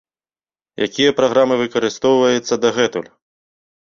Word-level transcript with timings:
Якія 0.85 1.11
праграмы 1.19 1.55
выкарыстоўваецца 1.59 2.53
дагэтуль? 2.63 3.07